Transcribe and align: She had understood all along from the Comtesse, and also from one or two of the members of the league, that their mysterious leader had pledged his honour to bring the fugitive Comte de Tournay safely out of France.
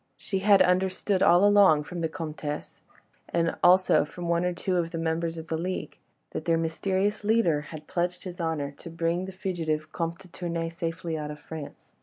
She 0.17 0.39
had 0.39 0.63
understood 0.63 1.21
all 1.21 1.45
along 1.45 1.83
from 1.83 2.01
the 2.01 2.09
Comtesse, 2.09 2.81
and 3.29 3.55
also 3.63 4.03
from 4.03 4.27
one 4.27 4.43
or 4.43 4.51
two 4.51 4.77
of 4.77 4.89
the 4.89 4.97
members 4.97 5.37
of 5.37 5.45
the 5.45 5.59
league, 5.59 5.99
that 6.31 6.45
their 6.45 6.57
mysterious 6.57 7.23
leader 7.23 7.61
had 7.61 7.85
pledged 7.85 8.23
his 8.23 8.41
honour 8.41 8.71
to 8.77 8.89
bring 8.89 9.25
the 9.25 9.31
fugitive 9.31 9.91
Comte 9.91 10.17
de 10.17 10.27
Tournay 10.29 10.69
safely 10.69 11.19
out 11.19 11.29
of 11.29 11.39
France. 11.39 11.91